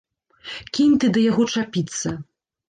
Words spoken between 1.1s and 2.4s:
да яго чапіцца!